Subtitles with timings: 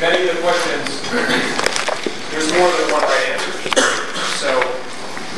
[0.00, 0.86] many of the questions,
[2.30, 3.50] there's more than one right answer.
[4.38, 4.54] So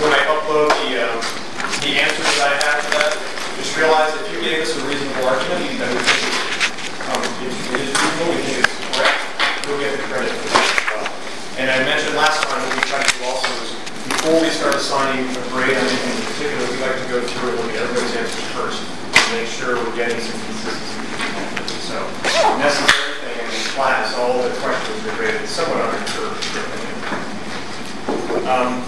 [0.05, 1.17] when I upload the, um,
[1.81, 3.13] the answers that I have to that,
[3.57, 6.29] just realize if you gave us a reasonable argument, that we think
[7.09, 9.21] um, it is reasonable, we think it's correct,
[9.65, 11.09] we'll get the credit for that as well.
[11.57, 13.73] And I mentioned last time, what we try to do also is,
[14.13, 17.57] before we start assigning a grade on anything in particular, we like to go through
[17.57, 21.01] and look at everybody's answers first, to make sure we're getting some consistency.
[21.89, 21.97] So,
[22.61, 26.37] necessary thing in this class, all the questions are graded somewhat on a curve.
[28.45, 28.85] Um,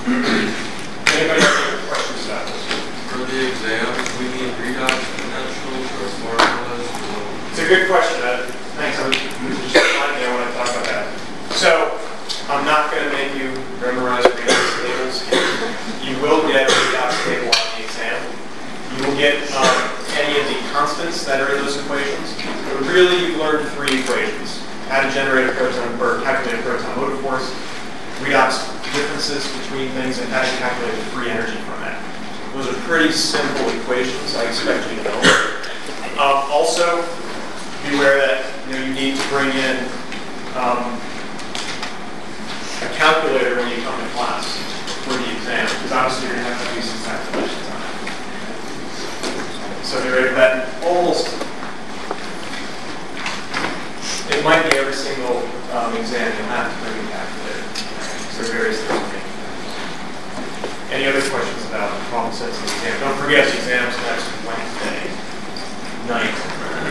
[1.09, 2.61] Anybody have any questions about this?
[3.09, 8.21] For the exams, we need redox credentials or formulas or It's a good question.
[8.21, 8.45] Uh,
[8.77, 9.01] Thanks.
[9.01, 11.09] I was just reminding I want to talk about that.
[11.57, 11.97] So,
[12.53, 15.17] I'm not going to make you memorize redox tables.
[16.05, 18.21] You will get a redox table on the exam.
[18.97, 19.81] You will get um,
[20.13, 22.37] any of the constants that are in those equations.
[22.69, 23.82] But really, you've learned three equations.
[25.03, 27.51] How to generate a proton, or calculate a proton motive force,
[28.23, 31.99] redox differences between things, and how to calculate the free energy from that.
[32.55, 34.37] Those are pretty simple equations.
[34.39, 35.19] I expect you to know.
[36.23, 37.03] Um, also,
[37.83, 39.91] be aware that you know you need to bring in
[40.55, 40.95] um,
[42.87, 44.55] a calculator when you come to class
[45.03, 48.07] for the exam, because obviously you're going to have to do some calculations on it.
[49.83, 50.71] So be ready for that.
[50.87, 51.43] Almost,
[54.33, 54.95] it might be every
[56.01, 57.65] exam you have to bring a calculator.
[58.33, 59.13] So various things.
[60.93, 63.01] Any other questions about problem sets the exam?
[63.01, 65.09] Don't forget the exam's next Wednesday
[66.09, 66.37] night.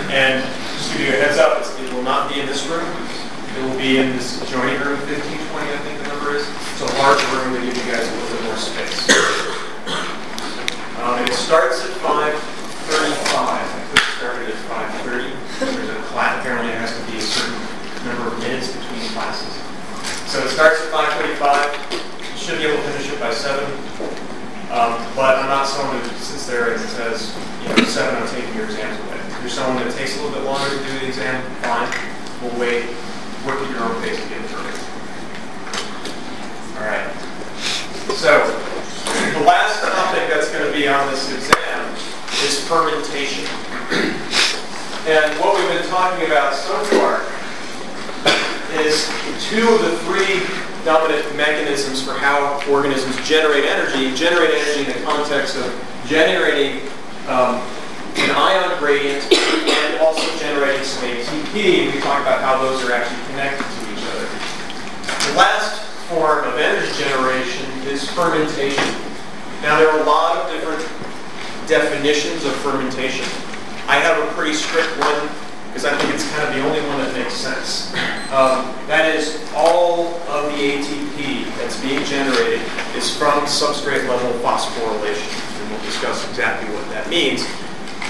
[0.09, 0.41] And
[0.77, 2.87] just to give you a heads up, it will not be in this room.
[3.57, 6.47] It will be in this adjoining room, 1520, I think the number is.
[6.73, 9.05] It's a large room to give you guys a little bit more space.
[11.01, 12.33] Um, It starts at 5:35.
[13.37, 15.29] I could have started at 5:30.
[15.59, 17.59] There's a class, apparently it has to be a certain
[18.05, 18.80] number of minutes
[19.13, 19.53] classes.
[20.31, 22.31] So it starts at 5.45.
[22.31, 23.63] You should be able to finish it by 7.
[24.71, 28.55] Um, But I'm not someone who sits there and says, you know, 7, I'm taking
[28.55, 29.19] your exams away.
[29.19, 31.91] If you're someone that takes a little bit longer to do the exam, fine.
[32.39, 32.87] We'll wait,
[33.43, 34.71] work at your own pace to get it through.
[36.79, 37.11] All right.
[38.15, 38.31] So,
[39.35, 41.83] the last topic that's going to be on this exam
[42.47, 43.45] is fermentation.
[45.03, 47.25] And what we've been talking about so far
[48.85, 49.07] is
[49.49, 50.41] two of the three
[50.83, 55.69] dominant mechanisms for how organisms generate energy, generate energy in the context of
[56.07, 56.81] generating
[57.27, 57.61] um,
[58.17, 61.93] an ion gradient and also generating some ATP.
[61.93, 64.25] We talk about how those are actually connected to each other.
[65.31, 68.83] The last form of energy generation is fermentation.
[69.61, 70.81] Now, there are a lot of different
[71.69, 73.25] definitions of fermentation.
[73.87, 75.29] I have a pretty strict one
[75.71, 77.95] because I think it's kind of the only one that makes sense.
[78.27, 82.59] Um, that is, all of the ATP that's being generated
[82.99, 87.47] is from substrate level phosphorylation, and we'll discuss exactly what that means.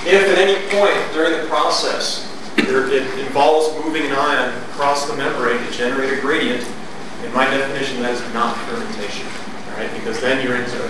[0.09, 2.25] If at any point during the process
[2.57, 6.66] there, it involves moving an ion across the membrane to generate a gradient,
[7.23, 9.28] in my definition, that is not fermentation,
[9.78, 9.93] right?
[9.93, 10.81] Because then you're into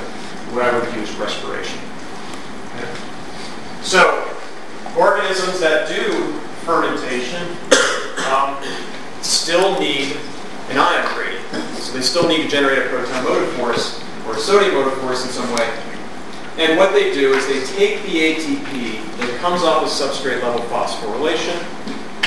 [0.55, 1.79] what I would use respiration.
[3.81, 4.23] So,
[4.95, 6.39] organisms that do
[6.71, 7.43] fermentation
[8.31, 8.55] um,
[9.21, 10.15] still need
[10.69, 11.43] an ion gradient.
[11.75, 15.25] So they still need to generate a proton motive force or a sodium motive force
[15.25, 15.67] in some way.
[16.57, 20.61] And what they do is they take the ATP that comes off of substrate level
[20.67, 21.59] phosphorylation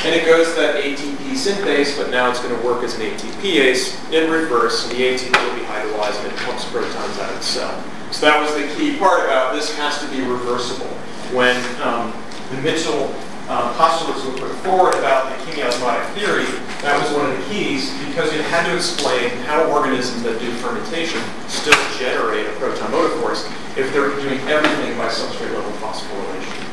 [0.04, 3.00] and it goes to that ATP synthase, but now it's going to work as an
[3.00, 7.36] ATPase in reverse, and the ATP will be hydrolyzed and it pumps protons out of
[7.36, 7.84] the cell.
[8.12, 10.92] So that was the key part about this has to be reversible.
[11.32, 12.12] When um,
[12.50, 13.14] the Mitchell
[13.48, 16.46] uh, postulates were put forward about the chemiosmotic theory,
[16.80, 20.50] that was one of the keys because you had to explain how organisms that do
[20.52, 26.64] fermentation still generate a proton motive force if they're doing everything by substrate level phosphorylation.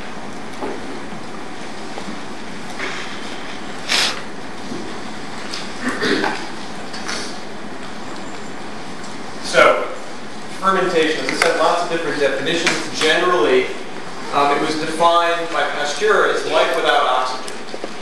[9.44, 9.82] So,
[10.60, 13.00] fermentation, as I said, lots of different definitions.
[13.00, 13.66] Generally,
[14.32, 17.54] um, it was defined by Pasteur as life without oxygen.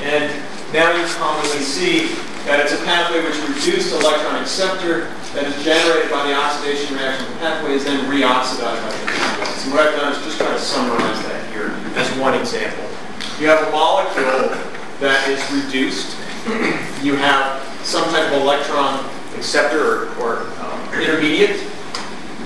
[0.03, 0.31] And
[0.73, 2.15] now you commonly see
[2.47, 7.27] that it's a pathway which reduced electron acceptor that is generated by the oxidation reaction
[7.27, 9.65] the pathway is then reoxidized by the metabolites.
[9.65, 12.87] And what I've done is just try to summarize that here as one example.
[13.39, 14.55] You have a molecule
[15.01, 16.17] that is reduced.
[17.03, 19.05] You have some type of electron
[19.37, 21.67] acceptor or, or um, intermediate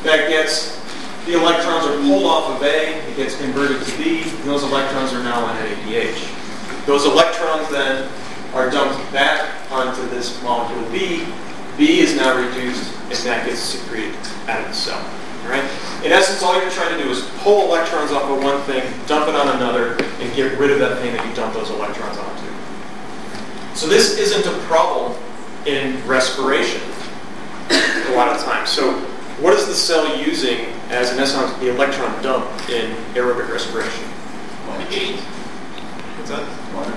[0.03, 0.81] that gets
[1.27, 5.15] the electrons are pulled off of A, it gets converted to B, and those electrons
[5.15, 6.44] are now on NADH.
[6.87, 8.11] Those electrons then
[8.53, 11.27] are dumped back onto this molecule B,
[11.77, 14.15] B is now reduced and that gets secreted
[14.49, 15.03] out of the cell.
[15.45, 15.65] Right?
[16.05, 19.29] In essence, all you're trying to do is pull electrons off of one thing, dump
[19.29, 22.47] it on another, and get rid of that thing that you dump those electrons onto.
[23.75, 25.21] So this isn't a problem
[25.67, 26.81] in respiration
[27.71, 28.71] a lot of times.
[28.71, 28.93] So
[29.41, 34.05] what is the cell using as in essence the electron dump in aerobic respiration?
[36.25, 36.49] What's that?
[36.73, 36.97] Water.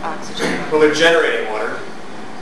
[0.00, 0.48] Oxygen.
[0.72, 1.76] Well, they're generating water,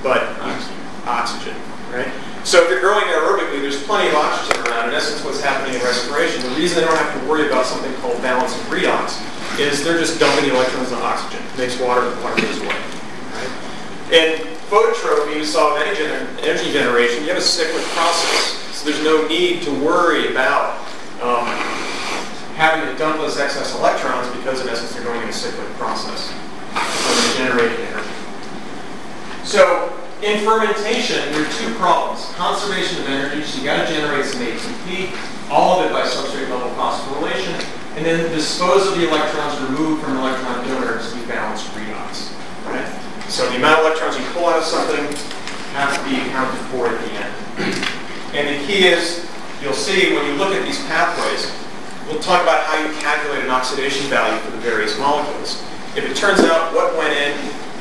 [0.06, 0.78] but Oxygen.
[1.02, 1.56] oxygen,
[1.90, 2.06] right?
[2.46, 4.90] So if you're growing aerobically, there's plenty of oxygen around.
[4.90, 7.92] In essence, what's happening in respiration, the reason they don't have to worry about something
[7.98, 9.18] called balance and redox
[9.58, 11.42] is they're just dumping the electrons on oxygen.
[11.42, 12.78] It makes water, and water goes away.
[13.34, 13.50] Right?
[14.14, 18.62] In phototrophy, you saw with energy, gener- energy generation, you have a cyclic process.
[18.78, 20.78] So there's no need to worry about
[21.18, 21.50] um,
[22.54, 26.30] having to dump those excess electrons because in essence they're going in a cyclic process.
[26.30, 28.08] So they're generating energy.
[29.42, 29.92] So
[30.22, 32.32] in fermentation, there are two problems.
[32.34, 35.12] Conservation of energy, so you got to generate some ATP,
[35.50, 37.52] all of it by substrate level phosphorylation,
[37.96, 42.32] and then dispose of the electrons removed from electron donors to be balanced redox.
[42.66, 42.86] Right?
[43.28, 45.04] So the amount of electrons you pull out of something
[45.74, 47.34] has to be accounted for at the end.
[48.34, 49.28] And the key is,
[49.60, 51.52] you'll see when you look at these pathways,
[52.06, 55.62] we'll talk about how you calculate an oxidation value for the various molecules.
[55.96, 57.36] If it turns out what went in,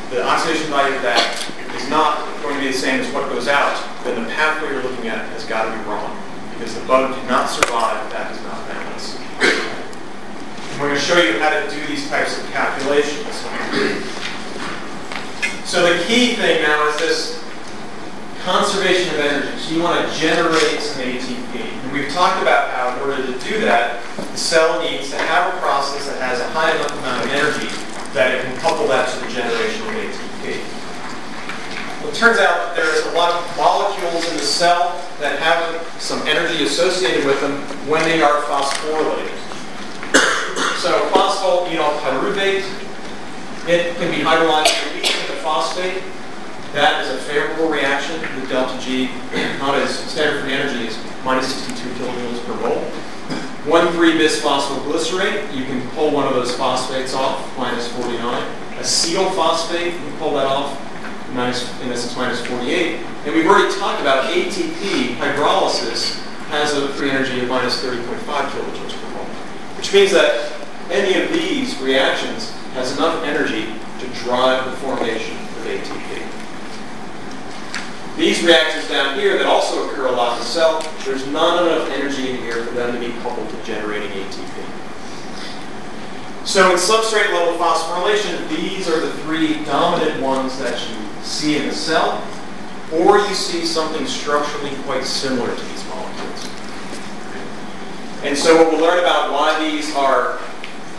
[0.10, 1.20] the oxidation value of that
[1.76, 4.84] is not going to be the same as what goes out, then the pathway you're
[4.84, 6.16] looking at has got to be wrong
[6.54, 9.18] because the bug did not survive that does not balance.
[10.80, 13.36] We're going to show you how to do these types of calculations.
[15.66, 17.43] So the key thing now is this
[18.44, 19.58] conservation of energy.
[19.58, 21.56] So you want to generate some ATP.
[21.56, 25.54] And we've talked about how in order to do that, the cell needs to have
[25.54, 27.72] a process that has a high enough amount of energy
[28.12, 30.60] that it can couple that to the generation of ATP.
[32.04, 35.64] Well, it turns out that there's a lot of molecules in the cell that have
[36.02, 37.56] some energy associated with them
[37.88, 39.32] when they are phosphorylated.
[40.84, 42.68] So phosphoenol pyruvate,
[43.72, 46.04] it can be hydrolyzed into phosphate.
[46.74, 48.20] That is a favorable reaction.
[48.20, 49.06] with delta G,
[49.60, 52.84] not as standard for energy, is minus 62 kilojoules per mole.
[53.66, 58.20] 1,3-bisphosphoglycerate, you can pull one of those phosphates off, minus 49.
[58.80, 60.76] Acetyl phosphate, you can pull that off,
[61.34, 62.96] minus, in essence, minus 48.
[63.26, 68.18] And we've already talked about ATP hydrolysis has a free energy of minus 30.5
[68.50, 69.26] kilojoules per mole,
[69.78, 70.52] which means that
[70.90, 73.68] any of these reactions has enough energy
[74.00, 76.13] to drive the formation of ATP.
[78.18, 81.90] These reactions down here that also occur a lot in the cell, there's not enough
[81.90, 84.64] energy in here for them to be coupled to generating ATP.
[86.46, 91.68] So in substrate level phosphorylation, these are the three dominant ones that you see in
[91.68, 92.22] the cell,
[92.92, 96.48] or you see something structurally quite similar to these molecules.
[98.24, 100.40] And so what we'll learn about why these are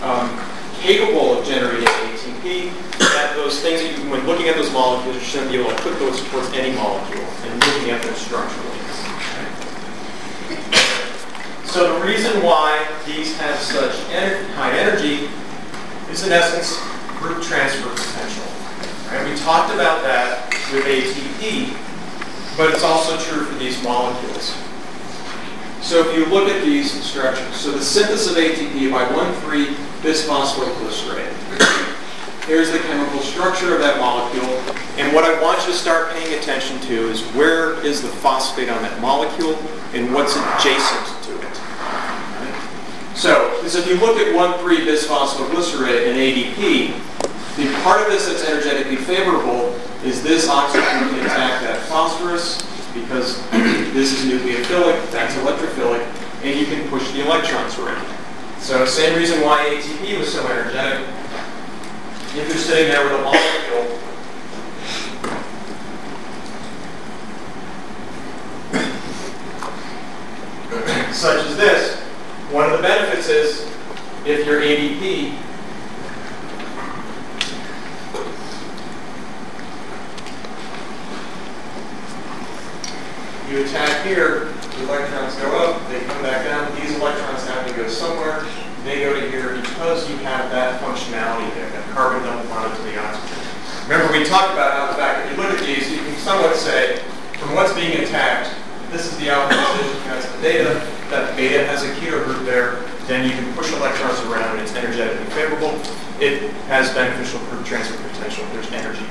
[0.02, 0.40] um,
[0.80, 5.22] capable of generating ATP, that those things that you, when looking at those molecules, you
[5.22, 8.78] shouldn't be able to put those towards any molecule and looking at them structurally.
[11.66, 13.96] So the reason why these have such
[14.54, 15.28] high energy
[16.12, 16.78] is in essence
[17.18, 18.44] group transfer potential.
[19.10, 19.26] Right?
[19.28, 21.74] We talked about that with ATP,
[22.56, 24.54] but it's also true for these molecules.
[25.82, 31.34] So if you look at these structures, so the synthesis of ATP by 1,3-bisphosphoglycerate.
[32.46, 34.46] Here's the chemical structure of that molecule.
[34.96, 38.68] And what I want you to start paying attention to is where is the phosphate
[38.68, 39.58] on that molecule
[39.92, 41.56] and what's adjacent to it.
[43.16, 46.94] So, because if you look at 1,3-bisphosphoglycerate and ADP,
[47.56, 49.74] the part of this that's energetically favorable
[50.04, 52.62] is this oxygen can attack that phosphorus
[52.94, 53.42] because
[53.94, 56.06] this is nucleophilic, that's electrophilic,
[56.44, 58.06] and you can push the electrons around.
[58.60, 61.04] So same reason why ATP was so energetic.
[62.36, 63.98] If you're sitting there with a molecule,
[71.12, 72.00] such as this,
[72.50, 73.60] one of the benefits is
[74.26, 75.38] if your ADP
[83.48, 87.74] you attack here, the electrons go up, they come back down, these electrons have to
[87.74, 88.44] go somewhere,
[88.84, 92.82] they go to here because you have that functionality there, that carbon double bond to
[92.82, 93.40] the oxygen.
[93.88, 96.54] Remember we talked about how the fact, if you look at these, you can somewhat
[96.56, 97.00] say,
[97.40, 98.54] from what's being attacked,
[98.92, 102.84] this is the alpha position, that's the beta, that beta has a keto group there,
[103.08, 105.72] then you can push electrons around and it's energetically favorable.
[106.20, 109.04] It has beneficial group transfer potential, there's energy.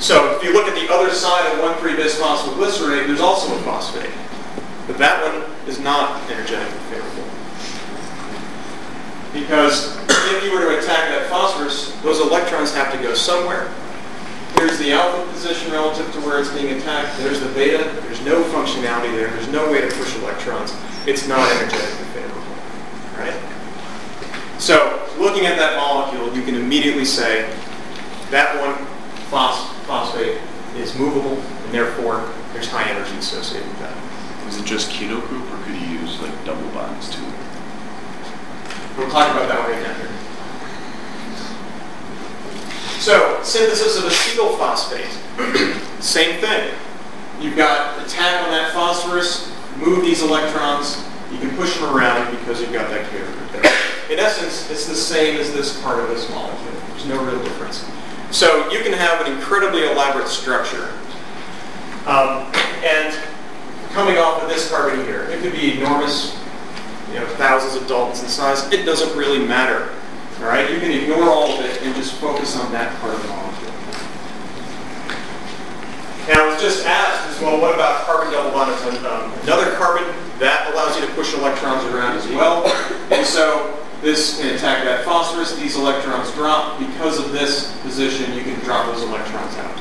[0.00, 4.10] So if you look at the other side of 1,3-bisphosphoglycerate, there's also a phosphate.
[4.86, 7.13] But that one is not energetically favorable.
[9.34, 13.70] Because if you were to attack that phosphorus, those electrons have to go somewhere.
[14.56, 17.18] Here's the alpha position relative to where it's being attacked.
[17.18, 17.82] There's the beta.
[18.02, 19.28] There's no functionality there.
[19.28, 20.72] There's no way to push electrons.
[21.06, 22.40] It's not energetically favorable.
[23.18, 23.34] Right?
[24.58, 27.52] So looking at that molecule, you can immediately say
[28.30, 28.86] that one
[29.28, 30.40] phos- phosphate
[30.76, 33.96] is movable, and therefore there's high energy associated with that.
[34.48, 37.24] Is it just keto group or could you use like double bonds too?
[38.96, 40.10] We'll talk about that right now here.
[43.00, 45.10] So, synthesis of acetyl phosphate.
[46.00, 46.72] Same thing.
[47.40, 52.60] You've got attack on that phosphorus, move these electrons, you can push them around because
[52.60, 53.72] you've got that carrier there.
[54.10, 56.72] In essence, it's the same as this part of this molecule.
[56.90, 57.84] There's no real difference.
[58.30, 60.92] So you can have an incredibly elaborate structure.
[62.06, 62.52] Um,
[62.84, 63.16] and
[63.92, 66.36] coming off of this carbon here, it could be enormous,
[67.12, 68.72] you know, thousands of daltons in size.
[68.72, 69.92] It doesn't really matter.
[70.40, 73.22] All right, you can ignore all of it and just focus on that part of
[73.22, 73.70] the molecule.
[76.26, 78.72] And I was just asked, as well, what about carbon double bond?
[79.04, 80.04] Um, another carbon
[80.38, 82.66] that allows you to push electrons around as well.
[83.10, 85.54] And so this can attack that phosphorus.
[85.56, 86.78] These electrons drop.
[86.78, 89.78] Because of this position, you can drop those electrons out.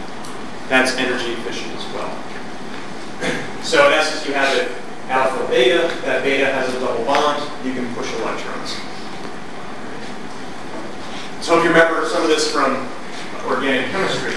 [0.67, 2.11] That's energy efficient as well.
[3.63, 4.69] So in essence, you have it
[5.09, 5.87] alpha beta.
[6.03, 7.41] That beta has a double bond.
[7.65, 8.77] You can push electrons.
[11.43, 12.87] So if you remember some of this from
[13.45, 14.33] organic chemistry.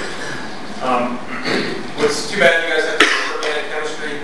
[0.83, 1.17] Um,
[1.99, 4.19] what's too bad you guys have to do organic chemistry.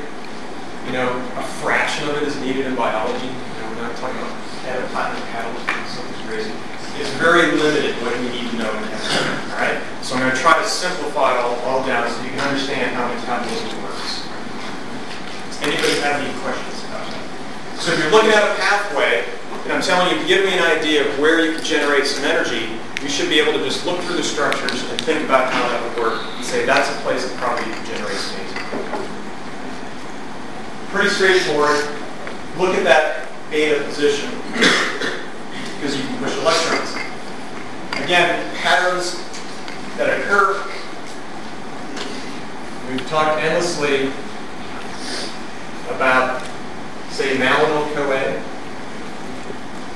[0.86, 1.08] You know,
[1.38, 3.26] a fraction of it is needed in biology.
[3.26, 4.34] You know, we're not talking about
[4.66, 6.52] add a platinum catalyst something crazy.
[6.98, 9.30] It's very limited what you need to know in chemistry.
[9.54, 9.78] All right.
[10.02, 12.94] So I'm going to try to simplify it all, all down so you can understand
[12.94, 14.01] how metabolism works.
[15.62, 17.78] Anybody have any questions about that?
[17.78, 19.22] So if you're looking at a pathway,
[19.62, 22.66] and I'm telling you, give me an idea of where you can generate some energy,
[23.00, 25.82] you should be able to just look through the structures and think about how that
[25.82, 28.58] would work and say that's a place that probably you can generate some energy.
[30.90, 31.78] Pretty straightforward.
[32.58, 34.30] Look at that beta position
[35.78, 36.94] because you can push electrons.
[38.02, 39.14] Again, patterns
[39.96, 40.58] that occur.
[42.90, 44.10] We've talked endlessly
[45.94, 46.42] about,
[47.10, 48.42] say, malonyl-CoA.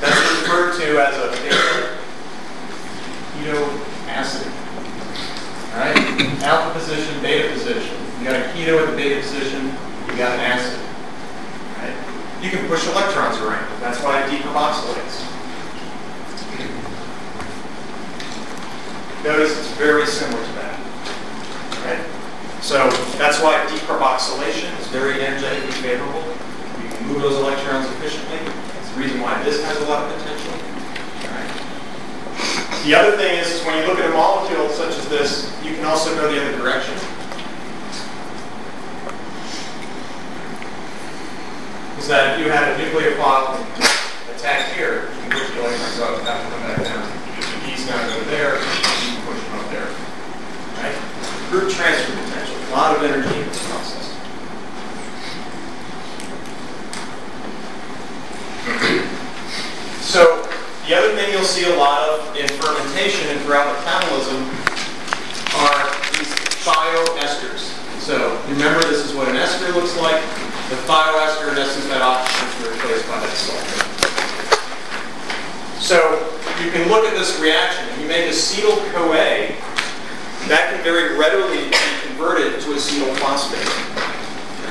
[0.01, 1.29] That's referred to as a
[3.33, 3.59] keto
[4.09, 4.53] acid.
[5.73, 6.43] All right?
[6.43, 7.97] Alpha position, beta position.
[8.19, 9.73] You got a keto at the beta position,
[10.09, 10.81] you got an acid.
[11.79, 11.95] Right?
[12.43, 13.69] You can push electrons around.
[13.81, 15.33] That's why it decarboxylates.
[19.25, 20.79] Notice it's very similar to that.
[21.85, 22.63] Right?
[22.63, 22.89] So
[23.19, 26.25] that's why decarboxylation is very energetically favorable.
[26.81, 28.39] You can move those electrons efficiently.
[28.73, 30.57] That's the reason why this has a lot of potential.
[32.85, 35.75] The other thing is, is when you look at a molecule such as this, you
[35.75, 36.95] can also go the other direction.
[41.99, 43.61] Is that if you had a nucleophile
[44.35, 47.05] attack here, you can push the electrons up, have to come back down.
[47.69, 49.91] He's going to go there, you can push them up there.
[50.81, 50.97] Right?
[51.51, 53.97] Group transfer potential, a lot of energy in this process.
[60.17, 60.49] So
[60.89, 64.49] the other thing you'll see a lot of in fermentation and throughout metabolism
[65.61, 66.33] are these
[66.65, 67.77] thioesters.
[68.01, 70.17] So remember this is what an ester looks like.
[70.73, 73.77] The thioester, in essence, that oxygen is replaced by that sulfur.
[75.85, 76.01] So
[76.65, 77.85] you can look at this reaction.
[78.01, 79.53] You make acetyl-CoA,
[80.49, 81.77] that can very readily be
[82.09, 83.69] converted to acetyl phosphate.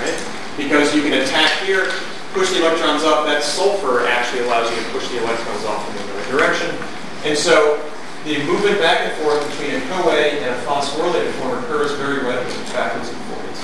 [0.02, 0.18] Right?
[0.58, 1.94] Because you can attack here,
[2.36, 3.26] push the electrons up.
[3.26, 6.76] That sulfur actually allows you to push the electrons off in the other direction.
[7.24, 7.80] And so
[8.26, 12.52] the movement back and forth between a CoA and a phosphorylated form occurs very readily,
[12.76, 13.64] backwards and forwards.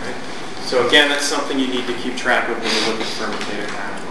[0.00, 0.16] Right?
[0.64, 3.68] So again, that's something you need to keep track of when you look at fermentative
[3.68, 4.08] pathways.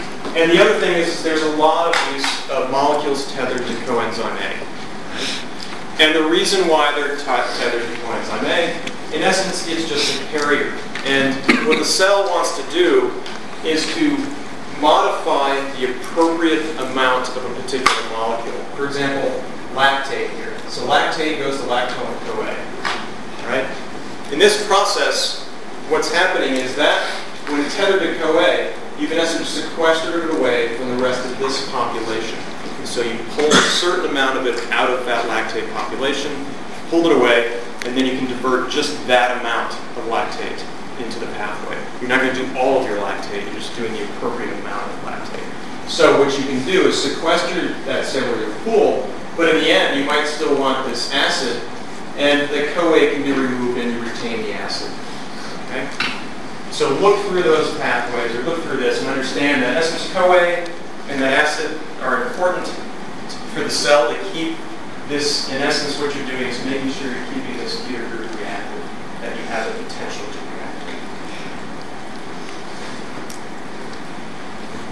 [0.36, 4.36] And the other thing is there's a lot of use of molecules tethered to coenzyme
[4.36, 6.02] A.
[6.02, 10.72] And the reason why they're tethered to coenzyme A, in essence, is just a carrier.
[11.04, 11.34] And
[11.66, 13.12] what the cell wants to do
[13.64, 14.16] is to
[14.80, 18.58] modify the appropriate amount of a particular molecule.
[18.76, 19.42] For example,
[19.74, 20.58] lactate here.
[20.68, 22.54] So lactate goes to lactyl-CoA.
[23.46, 23.66] Right?
[24.32, 25.44] In this process,
[25.88, 27.00] what's happening is that
[27.48, 31.38] when it's tethered to CoA, you've in essence sequestered it away from the rest of
[31.38, 32.38] this population.
[32.84, 36.32] So you pull a certain amount of it out of that lactate population,
[36.90, 40.58] pull it away, and then you can divert just that amount of lactate
[40.98, 41.78] into the pathway.
[42.00, 44.90] You're not going to do all of your lactate, you're just doing the appropriate amount
[44.90, 45.88] of lactate.
[45.88, 50.04] So what you can do is sequester that cellular pool, but in the end, you
[50.04, 51.62] might still want this acid,
[52.16, 54.90] and the CoA can be removed and you retain the acid.
[55.68, 55.88] Okay?
[56.72, 60.66] So look through those pathways, or look through this, and understand that SS-CoA
[61.08, 62.66] and that acid are important
[63.54, 64.56] for the cell to keep
[65.08, 68.82] this, in essence, what you're doing is making sure you're keeping this keto group reactive,
[69.20, 70.82] that you have the potential to react.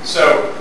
[0.04, 0.54] So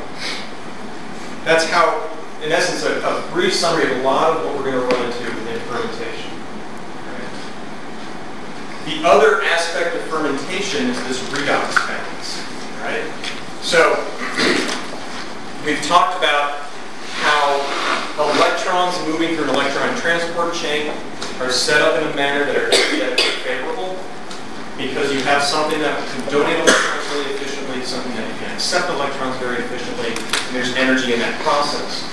[1.44, 2.10] that's how,
[2.42, 5.06] in essence, a, a brief summary of a lot of what we're going to run
[5.06, 6.32] into within fermentation.
[7.12, 7.30] Right?
[8.86, 12.42] The other aspect of fermentation is this redox balance.
[12.80, 13.04] Right?
[13.62, 14.00] So
[15.66, 16.64] we've talked about
[17.20, 17.60] how
[18.18, 20.94] electrons moving through an electron transport chain
[21.40, 22.72] are set up in a manner that are
[23.44, 23.98] favorable
[24.78, 27.03] because you have something that can donate electrons
[27.86, 32.08] something that can accept electrons very efficiently, and there's energy in that process.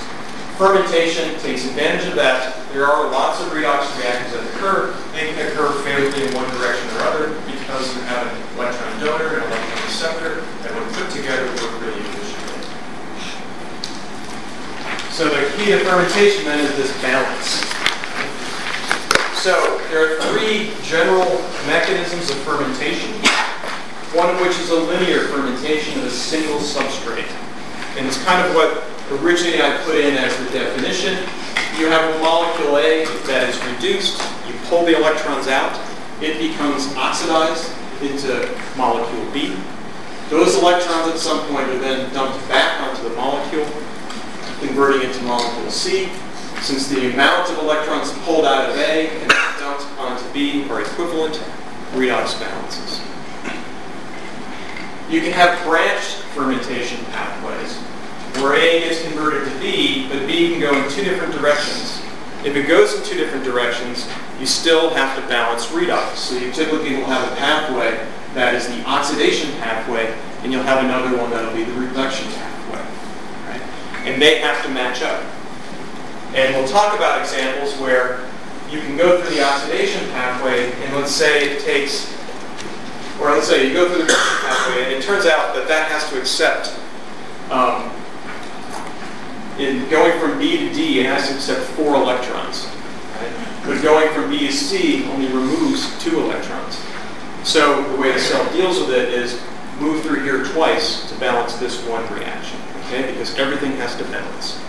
[0.57, 2.53] Fermentation takes advantage of that.
[2.73, 4.93] There are lots of redox reactions that occur.
[5.15, 9.41] They can occur favorably in one direction or other because you have an electron donor
[9.41, 12.61] and an electron receptor that when put together work really efficiently.
[15.09, 17.65] So the key to fermentation then is this balance.
[19.41, 23.09] So there are three general mechanisms of fermentation,
[24.13, 27.31] one of which is a linear fermentation of a single substrate.
[27.95, 28.83] And it's kind of what
[29.23, 31.15] originally I put in as the definition.
[31.79, 35.79] You have a molecule A that is reduced, you pull the electrons out,
[36.21, 39.55] it becomes oxidized into molecule B.
[40.29, 43.65] Those electrons at some point are then dumped back onto the molecule,
[44.59, 46.09] converting it to molecule C.
[46.59, 51.41] Since the amount of electrons pulled out of A and dumped onto B are equivalent,
[51.93, 52.90] redox balances.
[55.11, 57.77] You can have branched fermentation pathways
[58.41, 62.01] where A gets converted to B, but B can go in two different directions.
[62.45, 64.07] If it goes in two different directions,
[64.39, 66.15] you still have to balance redox.
[66.15, 70.83] So you typically will have a pathway that is the oxidation pathway, and you'll have
[70.83, 73.51] another one that'll be the reduction pathway.
[73.51, 73.61] Right?
[74.07, 75.21] And they have to match up.
[76.33, 78.25] And we'll talk about examples where
[78.69, 82.09] you can go through the oxidation pathway, and let's say it takes,
[83.21, 85.91] or let's say you go through the reduction pathway, and it turns out that that
[85.91, 86.73] has to accept,
[87.51, 87.91] um,
[89.59, 92.65] in going from B to D, it has to accept four electrons.
[93.21, 93.63] Right?
[93.65, 96.79] But going from B to C only removes two electrons.
[97.43, 99.39] So the way the cell deals with it is
[99.79, 103.11] move through here twice to balance this one reaction, okay?
[103.11, 104.59] Because everything has to balance.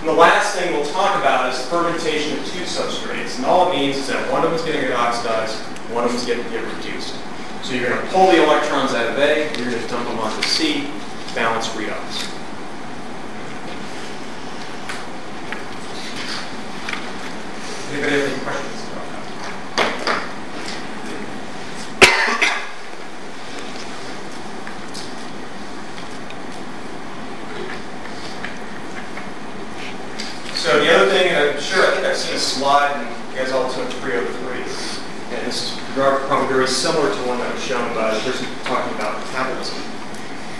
[0.00, 3.36] And the last thing we'll talk about is fermentation of two substrates.
[3.36, 5.56] And all it means is that one of them is going to get oxidized,
[5.92, 7.14] one of them is going to get reduced.
[7.62, 10.18] So you're going to pull the electrons out of A, you're going to dump them
[10.18, 10.88] onto C,
[11.34, 12.30] balance redox.
[17.92, 19.24] Anybody have any questions about that?
[30.56, 33.38] So the other thing, and I'm sure, I think I've seen a slide, and you
[33.38, 34.62] guys all took 303,
[35.36, 38.94] and this is probably very similar to one that was shown by the person talking
[38.96, 39.78] about metabolism.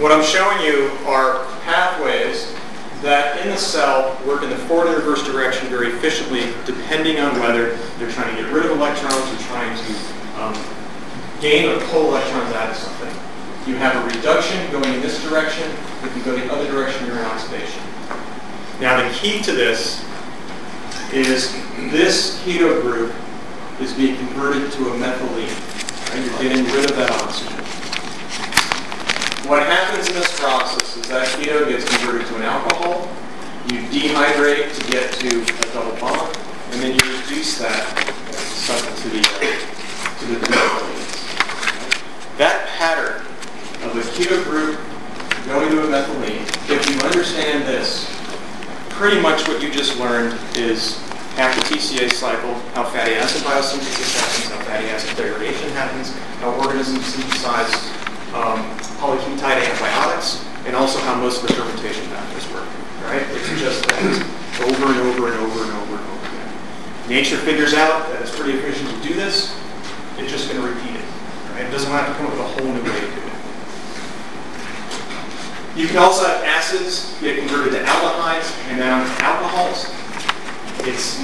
[0.04, 2.54] What I'm showing you are pathways
[3.00, 7.40] that in the cell work in the forward and reverse direction very efficiently, depending on
[7.40, 10.52] whether they're trying to get rid of electrons or trying to um,
[11.40, 13.08] gain or pull electrons out of something.
[13.66, 15.70] You have a reduction going in this direction.
[16.02, 17.82] If you go the other direction, you're in oxidation.
[18.82, 20.04] Now the key to this
[21.14, 21.50] is
[21.90, 23.10] this keto group
[23.80, 26.12] is being converted to a methylene.
[26.12, 27.63] And you're getting rid of that oxygen.
[29.46, 33.06] What happens in this process is that keto gets converted to an alcohol.
[33.68, 36.34] You dehydrate to get to a double bond,
[36.72, 42.38] and then you reduce that to the to the methylenes.
[42.38, 43.20] That pattern
[43.84, 44.80] of a keto group
[45.44, 48.08] going to a methylene, if you understand this,
[48.88, 50.96] pretty much what you just learned is
[51.36, 56.50] half the TCA cycle, how fatty acid biosynthesis happens, how fatty acid degradation happens, how
[56.64, 57.90] organisms synthesize
[58.32, 58.73] um,
[59.44, 62.66] polyketide antibiotics, and also how most of the fermentation factors work.
[63.04, 63.22] Right?
[63.30, 64.00] It's just that
[64.64, 66.52] over and over and over and over and over again.
[67.08, 69.54] Nature figures out that it's pretty efficient to do this.
[70.16, 71.04] It's just going to repeat it.
[71.52, 71.66] Right?
[71.66, 73.24] It doesn't have to come up with a whole new way to do it.
[75.76, 79.90] You can also have acids get converted to aldehydes, and then alcohols,
[80.86, 81.20] it's,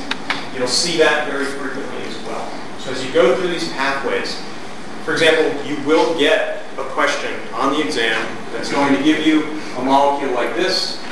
[0.55, 2.51] you'll see that very frequently as well.
[2.81, 4.43] So as you go through these pathways,
[5.05, 8.21] for example, you will get a question on the exam
[8.53, 9.45] that's going to give you
[9.79, 11.03] a molecule like this.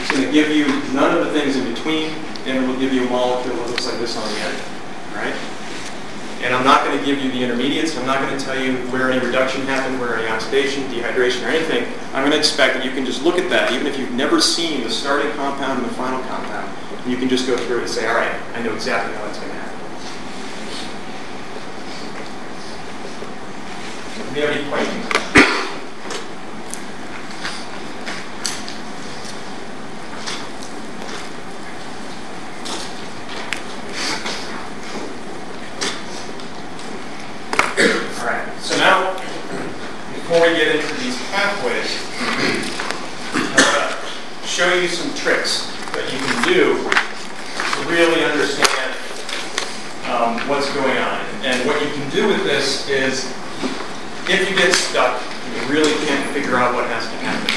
[0.00, 2.10] It's going to give you none of the things in between,
[2.46, 4.58] and it will give you a molecule that looks like this on the end,
[5.14, 5.34] right?
[6.40, 7.96] And I'm not going to give you the intermediates.
[7.96, 11.48] I'm not going to tell you where any reduction happened, where any oxidation, dehydration, or
[11.48, 11.92] anything.
[12.14, 14.40] I'm going to expect that you can just look at that, even if you've never
[14.40, 16.72] seen the starting compound and the final compound.
[17.02, 19.24] And you can just go through it and say, all right, I know exactly how
[19.24, 19.67] going to happen.
[24.18, 25.04] Do you have any questions?
[38.18, 39.14] All right, so now,
[40.14, 41.94] before we get into these pathways,
[43.72, 43.94] want
[44.44, 48.94] show you some tricks that you can do to really understand
[50.10, 51.20] um, what's going on.
[51.44, 53.32] And what you can do with this is,
[54.28, 55.16] if you get stuck,
[55.56, 57.48] you really can't figure out what has to happen,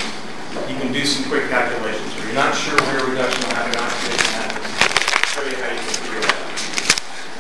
[0.72, 2.08] you can do some quick calculations.
[2.16, 4.72] Or you're not sure where reduction will happen, oxidation happens.
[4.72, 6.48] I'll show you how you can figure that out.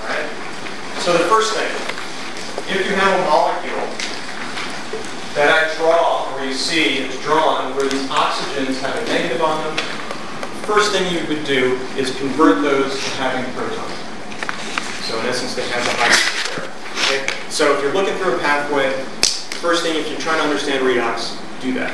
[0.03, 0.27] All right?
[0.99, 1.71] So the first thing,
[2.75, 3.87] if you have a molecule
[5.39, 9.63] that I draw, or you see it's drawn, where these oxygens have a negative on
[9.63, 9.79] them,
[10.67, 13.95] first thing you would do is convert those to having protons.
[15.07, 16.67] So in essence, they have the hydrogen there.
[17.07, 17.49] Okay?
[17.49, 18.91] So if you're looking through a pathway,
[19.61, 21.93] first thing, if you're trying to understand redox, do that.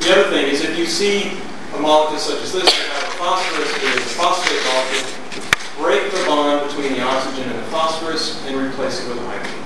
[0.00, 1.36] The other thing is if you see
[1.76, 5.04] a molecule such as this, you have a phosphorus, it is a phosphate molecule,
[5.76, 9.60] break the bond between the oxygen and the phosphorus and replace it with a hydrogen.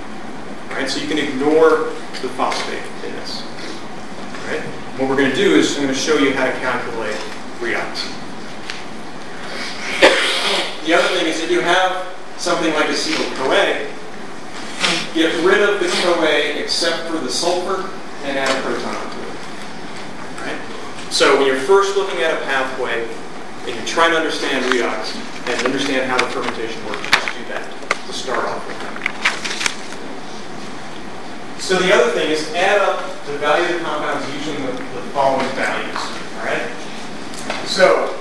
[0.70, 3.46] All right, so you can ignore the phosphate in this.
[3.46, 4.62] All right?
[4.98, 7.14] What we're going to do is I'm going to show you how to calculate
[7.62, 8.10] redox.
[10.82, 13.83] The other thing is if you have something like acetyl-CoA,
[15.14, 17.88] get rid of the CoA except for the sulfur
[18.24, 19.36] and add a proton onto it.
[20.38, 20.60] All right?
[21.10, 23.08] So when you're first looking at a pathway
[23.66, 25.14] and you're trying to understand redox
[25.48, 27.64] and understand how the fermentation works, just do that
[28.06, 28.74] to start off with.
[31.64, 35.00] So the other thing is add up the value of the compounds using the, the
[35.16, 35.96] following values.
[36.36, 36.60] All right.
[37.64, 38.12] So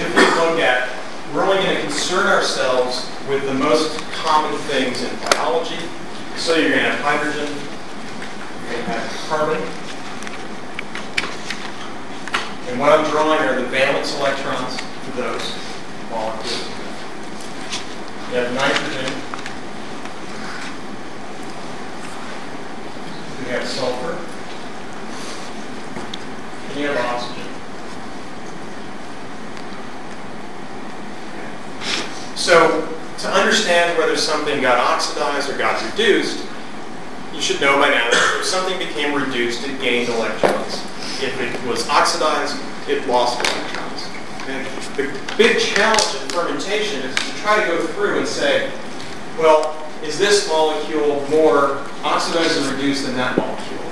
[0.00, 0.87] if we look at,
[1.34, 5.78] we're only going to concern ourselves with the most common things in biology.
[6.36, 7.52] So you're going to have hydrogen,
[8.64, 9.60] you're going to have carbon,
[12.68, 15.54] and what I'm drawing are the valence electrons to those
[16.10, 16.68] molecules.
[18.28, 19.10] You have nitrogen.
[23.40, 24.18] You have sulfur.
[26.68, 27.47] And you have oxygen.
[32.38, 32.86] So
[33.18, 36.46] to understand whether something got oxidized or got reduced,
[37.34, 40.74] you should know by now that if something became reduced, it gained electrons.
[41.20, 42.56] If it was oxidized,
[42.88, 44.06] it lost electrons.
[44.46, 44.64] And
[44.96, 48.70] the big challenge in fermentation is to try to go through and say,
[49.36, 49.74] well,
[50.04, 53.82] is this molecule more oxidized and reduced than that molecule?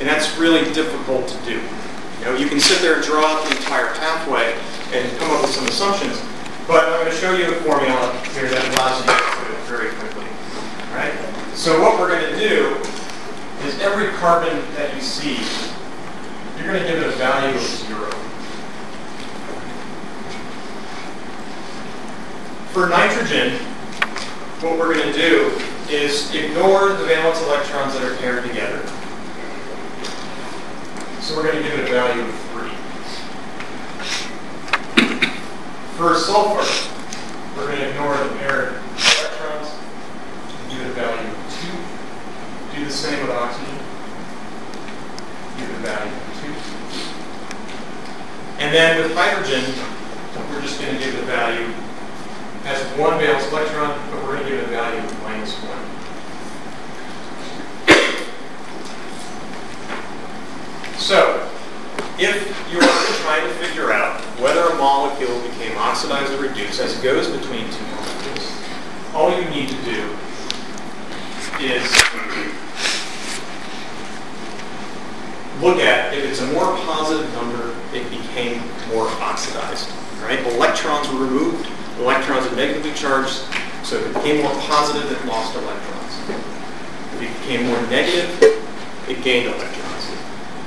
[0.00, 1.60] And that's really difficult to do.
[2.18, 4.56] You know, you can sit there and draw out the entire pathway
[4.96, 6.18] and come up with some assumptions,
[6.66, 9.64] but I'm going to show you a formula here that allows you to do it
[9.68, 10.24] very quickly.
[10.94, 11.12] Right?
[11.54, 12.76] So what we're going to do
[13.66, 15.38] is every carbon that you see,
[16.56, 18.10] you're going to give it a value of zero.
[22.72, 23.58] For nitrogen,
[24.60, 28.80] what we're going to do is ignore the valence electrons that are paired together.
[31.20, 32.70] So we're going to give it a value of 3.
[35.96, 36.64] For sulfur,
[37.54, 39.68] we're going to ignore the paired electrons
[40.58, 41.36] and give it a value of
[42.72, 42.76] 2.
[42.76, 43.78] Do the same with oxygen.
[45.56, 46.18] Give it a value of
[48.58, 48.64] 2.
[48.64, 49.62] And then with hydrogen,
[50.50, 51.72] we're just going to give it a value
[52.64, 55.78] as one valence electron, but we're going to give it a value of minus 1.
[60.98, 61.48] So,
[62.18, 62.82] if you're
[63.22, 67.68] trying to figure out whether a molecule became oxidized or reduced as it goes between
[67.70, 68.52] two molecules,
[69.14, 70.16] all you need to do
[71.60, 71.84] is
[75.60, 79.90] look at if it's a more positive number, it became more oxidized.
[80.22, 80.38] Right?
[80.54, 83.42] Electrons were removed, electrons are negatively charged,
[83.82, 86.40] so if it became more positive, it lost electrons.
[87.14, 88.42] If it became more negative,
[89.08, 89.83] it gained electrons.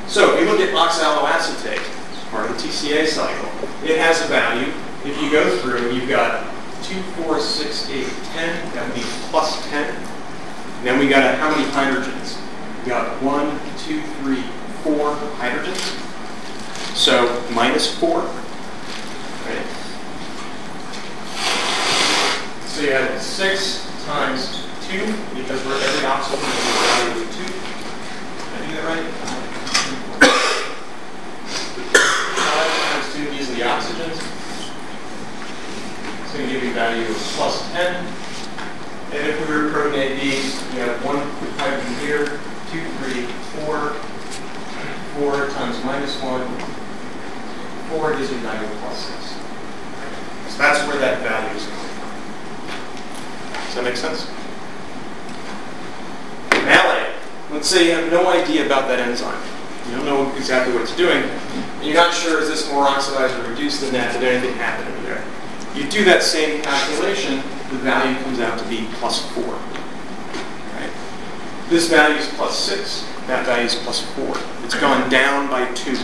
[0.07, 1.83] So if you look at oxaloacetate,
[2.31, 3.49] part of the TCA cycle,
[3.83, 4.71] it has a value.
[5.05, 6.43] If you go through, you've got
[6.83, 8.73] 2, 4, 6, 8, 10.
[8.73, 9.83] That would be plus 10.
[9.83, 12.37] And then we got a, how many hydrogens?
[12.83, 14.41] We got 1, 2, 3,
[14.83, 16.03] 4 hydrogens.
[16.95, 18.19] So minus 4.
[18.19, 19.65] Right?
[22.67, 27.43] So you have 6 times 2, because we're every oxygen is a value of 2.
[27.43, 27.53] Did
[28.53, 29.07] I do that right?
[32.47, 34.21] 5 times 2, these are the oxygens.
[36.21, 38.05] It's going to give you a value of plus 10.
[39.13, 39.71] And if we were
[40.19, 41.17] these, we have 1
[41.57, 42.39] hydrogen here,
[42.71, 43.25] 2, 3,
[43.65, 43.93] 4.
[45.17, 46.45] 4 times minus 1.
[47.89, 48.37] 4 gives you
[48.69, 49.25] of plus 6.
[50.53, 52.09] So that's where that value is coming from.
[53.65, 54.27] Does that make sense?
[56.63, 57.13] Malate.
[57.51, 59.56] Let's say you have no idea about that enzyme.
[59.87, 61.23] You don't know exactly what it's doing.
[61.23, 64.13] And you're not sure is this more oxidized or reduced than that?
[64.13, 65.23] Did anything happen over there?
[65.75, 67.37] You do that same calculation,
[67.69, 69.43] the value comes out to be plus 4.
[69.43, 70.91] Right?
[71.69, 73.05] This value is plus 6.
[73.27, 74.35] That value is plus 4.
[74.63, 75.95] It's gone down by 2,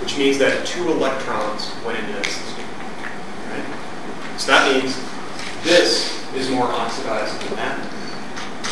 [0.00, 2.64] which means that 2 electrons went into that system.
[3.50, 4.40] Right?
[4.40, 4.96] So that means
[5.64, 7.78] this is more oxidized than that.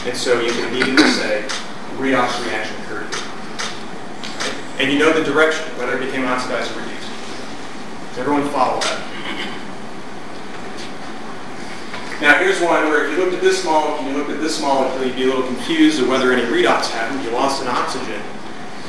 [0.07, 1.45] And so you can immediately say
[1.97, 2.80] redox reaction?
[4.81, 7.07] And you know the direction, whether it became oxidized or reduced.
[8.09, 9.07] Does everyone follow that?
[12.23, 15.05] Now here's one where if you looked at this molecule, you looked at this molecule,
[15.05, 17.23] you'd be a little confused of whether any redox happened.
[17.23, 18.23] You lost an oxygen.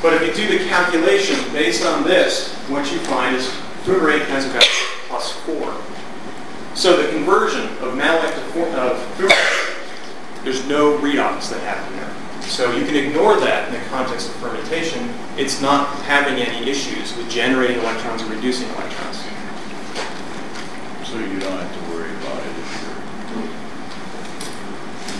[0.00, 3.46] But if you do the calculation based on this, what you find is
[3.84, 6.74] fumarate has a value of plus 4.
[6.74, 12.21] So the conversion of malate to of fumarate, there's no redox that happened there.
[12.52, 15.08] So you can ignore that in the context of fermentation.
[15.38, 19.24] It's not having any issues with generating electrons or reducing electrons.
[21.08, 22.68] So you don't have to worry about it if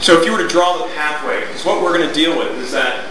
[0.04, 2.52] So if you were to draw the pathway, because what we're going to deal with
[2.58, 3.08] is that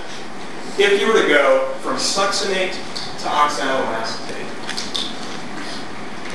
[0.77, 4.45] if you were to go from succinate to oxaloacetate,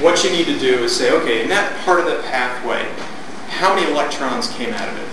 [0.03, 2.83] what you need to do is say, okay, in that part of the pathway,
[3.46, 5.07] how many electrons came out of it?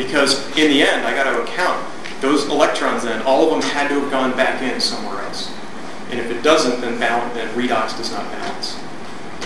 [0.00, 1.86] Because in the end, I got to account
[2.22, 3.02] those electrons.
[3.02, 5.52] Then all of them had to have gone back in somewhere else.
[6.08, 8.80] And if it doesn't, then balance, then redox does not balance.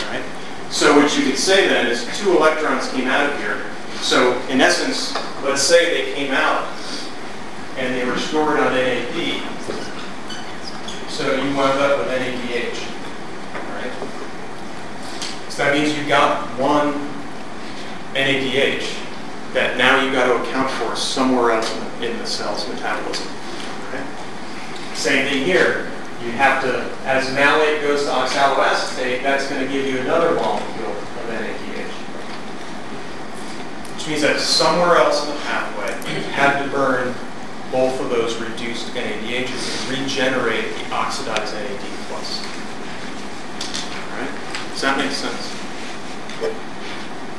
[0.07, 0.23] Right.
[0.71, 3.65] So what you could say then is two electrons came out of here.
[4.01, 5.13] So in essence,
[5.43, 6.69] let's say they came out
[7.77, 9.43] and they were stored on NAD.
[11.09, 12.79] So you wound up with NADH.
[13.75, 15.51] Right.
[15.51, 16.93] So that means you got one
[18.15, 19.04] NADH
[19.55, 23.27] that now you've got to account for somewhere else in the, cell's metabolism.
[23.89, 24.05] Okay?
[24.95, 25.91] Same thing here.
[26.23, 30.91] You have to, as malate goes to oxaloacetate, that's going to give you another molecule
[30.91, 31.93] of NADH.
[33.95, 37.15] Which means that somewhere else in the pathway, you had to burn
[37.71, 41.81] both of those reduced NADHs and regenerate the oxidized NAD+.
[42.09, 42.43] plus.
[44.11, 44.71] All right?
[44.73, 45.55] Does that make sense?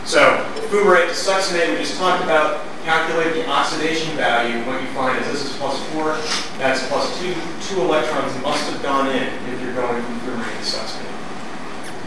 [0.06, 0.22] So,
[0.70, 4.64] fumarate to succinate, we just talked about, calculate the oxidation value.
[4.68, 6.14] What you find is this is plus 4,
[6.60, 7.34] that's plus 2.
[7.68, 11.10] Two electrons must have gone in if you're going from fumarate to succinate.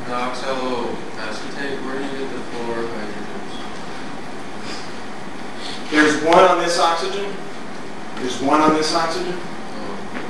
[0.07, 3.53] The oxaloacetate, where do you get the four hydrogens?
[5.91, 7.35] There's one on this oxygen,
[8.15, 9.37] there's one on this oxygen,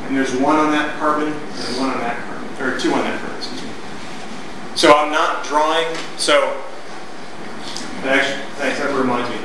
[0.06, 3.20] and there's one on that carbon, and one on that carbon, or two on that
[3.20, 3.68] carbon, excuse me.
[4.74, 6.64] So I'm not drawing, so,
[8.06, 9.36] actually, thanks, that reminds me.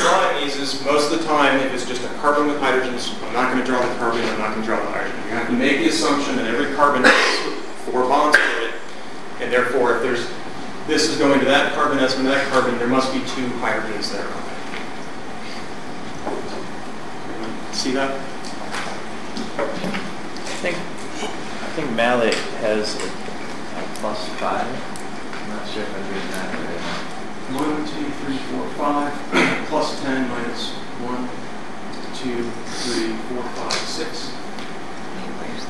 [0.00, 3.34] Drawing these is most of the time, if it's just a carbon with hydrogens, I'm
[3.34, 5.20] not going to draw the carbon, I'm not going to draw the hydrogen.
[5.24, 8.74] You have to make the assumption that every carbon has four bonds to it,
[9.40, 10.30] and therefore, if there's,
[10.86, 13.48] this is going to that carbon, that's going to that carbon, there must be two
[13.60, 14.26] hydrogens there.
[17.72, 18.10] See that?
[19.56, 23.06] I think, I think malate has a,
[23.78, 24.66] a plus five.
[24.66, 26.99] I'm not sure if I'm reading that right.
[27.52, 29.12] One, two, three, four, five,
[29.68, 30.70] plus 10 minus
[31.02, 31.28] one,
[32.14, 32.44] two,
[32.84, 34.28] three, four, five, six.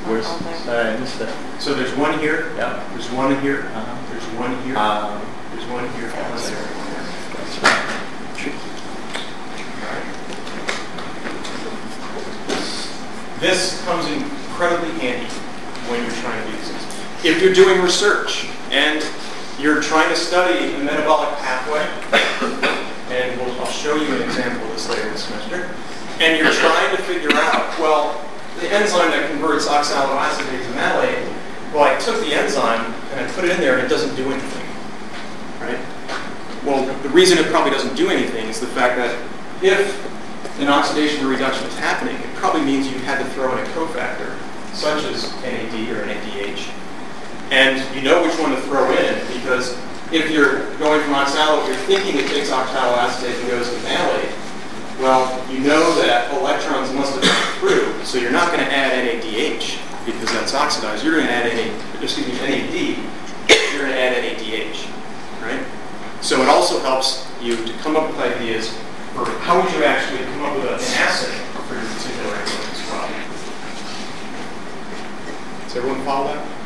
[0.06, 0.56] Where's, All there.
[0.58, 1.34] sorry, I missed that.
[1.60, 2.82] So there's one here, Yeah.
[2.92, 3.96] there's one here, Uh-huh.
[4.10, 5.20] there's one here, Um,
[5.54, 6.58] there's one here, and that's there.
[7.36, 8.90] that's right.
[13.40, 15.26] This comes incredibly handy
[15.88, 17.24] when you're trying to do this.
[17.24, 19.02] If you're doing research and
[19.60, 21.84] you're trying to study the metabolic pathway,
[23.14, 25.68] and we'll, I'll show you an example of this later this semester,
[26.18, 28.24] and you're trying to figure out, well,
[28.60, 31.28] the enzyme that converts oxaloacetate to malate,
[31.72, 34.30] well, I took the enzyme and I put it in there and it doesn't do
[34.30, 34.66] anything,
[35.60, 35.78] right?
[36.64, 39.16] Well, the reason it probably doesn't do anything is the fact that
[39.62, 43.64] if an oxidation or reduction is happening, it probably means you had to throw in
[43.64, 44.36] a cofactor,
[44.74, 46.68] such as NAD or NADH.
[47.50, 49.76] And you know which one to throw in because
[50.12, 54.30] if you're going from oxalate, you're thinking it takes oxaloacetate and goes to malate.
[54.98, 58.92] Well, you know that electrons must have gone through, so you're not going to add
[58.92, 61.04] NADH because that's oxidized.
[61.04, 62.98] You're going to add NA, excuse me, NAD.
[63.72, 64.86] You're going to add NADH,
[65.42, 65.64] right?
[66.20, 68.76] So it also helps you to come up with ideas
[69.14, 71.34] for how would you actually come up with an assay
[71.66, 73.08] for your particular enzyme as well.
[75.64, 76.59] Does everyone follow that?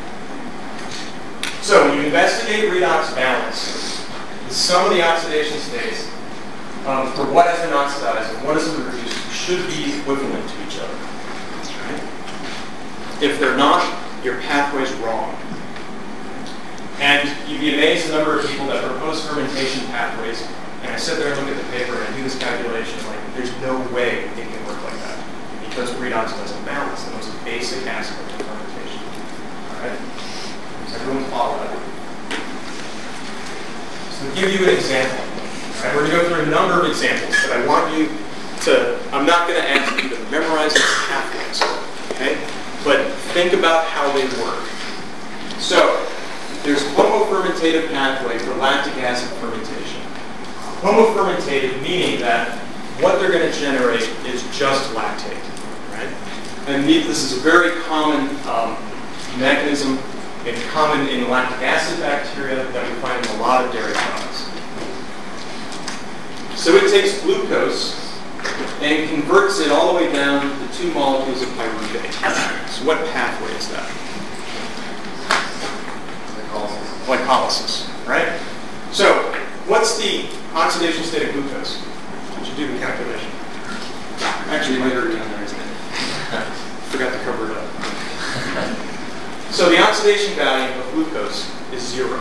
[1.64, 4.04] So when you investigate redox balance,
[4.46, 6.04] the sum of the oxidation states
[6.84, 10.56] um, for what has been oxidized and what has been reduced should be equivalent to
[10.68, 10.92] each other.
[11.88, 12.04] Right?
[13.24, 13.80] If they're not,
[14.22, 15.32] your pathway's wrong.
[17.00, 20.46] And you'd be amazed at the number of people that propose fermentation pathways,
[20.84, 23.56] and I sit there and look at the paper and do this calculation, like, there's
[23.64, 25.16] no way it can work like that.
[25.66, 29.00] Because redox doesn't balance the most basic aspect of fermentation.
[29.72, 30.33] All right?
[34.10, 36.80] So to give you an example, all right, we're going to go through a number
[36.80, 38.08] of examples, but I want you
[38.64, 41.62] to, I'm not going to ask you to memorize these pathways,
[42.12, 42.38] okay?
[42.84, 44.64] But think about how they work.
[45.60, 46.06] So,
[46.62, 50.00] there's homofermentative pathway for lactic acid fermentation.
[50.80, 52.58] Homofermentative meaning that
[53.00, 55.42] what they're going to generate is just lactate,
[55.92, 56.08] right?
[56.68, 58.78] And this is a very common um,
[59.38, 59.98] mechanism
[60.46, 64.44] and common in lactic acid bacteria that we find in a lot of dairy products.
[66.60, 68.00] So it takes glucose
[68.80, 72.68] and converts it all the way down to two molecules of pyruvate.
[72.68, 73.90] So what pathway is that?
[77.06, 78.40] Glycolysis, right?
[78.92, 79.14] So
[79.66, 81.82] what's the oxidation state of glucose?
[82.38, 83.30] Did you do the calculation?
[84.48, 85.64] Actually, already done there, isn't it?
[86.88, 87.53] Forgot to cover it.
[89.54, 92.18] So the oxidation value of glucose is zero.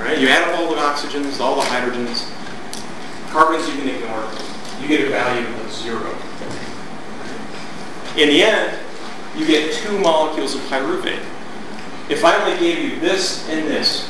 [0.00, 0.18] Right?
[0.18, 2.28] You add up all the oxygens, all the hydrogens,
[3.30, 4.28] carbons you can ignore,
[4.80, 6.10] you get a value of zero.
[8.20, 8.76] In the end,
[9.36, 11.22] you get two molecules of pyruvate.
[12.08, 14.08] If I only gave you this and this,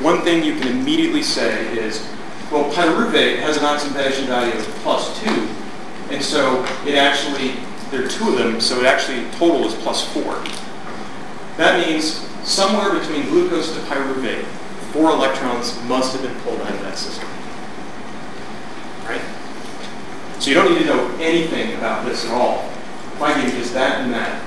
[0.00, 2.04] one thing you can immediately say is,
[2.50, 5.48] well, pyruvate has an oxidation value of plus two,
[6.10, 7.52] and so it actually,
[7.92, 10.42] there are two of them, so it actually total is plus four.
[11.56, 14.44] That means somewhere between glucose to pyruvate,
[14.92, 17.28] four electrons must have been pulled out of that system.
[19.04, 19.22] Right?
[20.38, 22.68] So you don't need to know anything about this at all.
[23.14, 24.42] If I give you just that and that,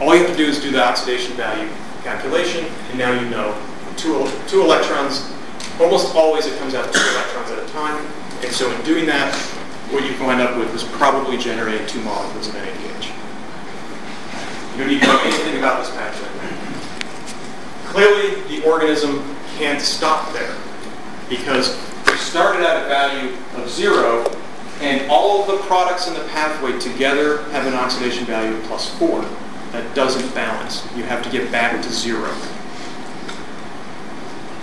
[0.00, 1.68] all you have to do is do the oxidation value
[2.02, 3.54] calculation, and now you know
[3.96, 5.30] two, two electrons.
[5.78, 8.06] Almost always it comes out two electrons at a time,
[8.42, 9.34] and so in doing that,
[9.92, 13.12] what you wind up with is probably generating two molecules of NADH.
[14.72, 16.29] You don't need to know anything about this pathway.
[17.90, 20.56] Clearly, the organism can't stop there
[21.28, 21.76] because
[22.06, 24.24] we started at a value of zero,
[24.80, 28.96] and all of the products in the pathway together have an oxidation value of plus
[28.96, 29.24] four.
[29.72, 30.84] That doesn't balance.
[30.96, 32.32] You have to get back to zero.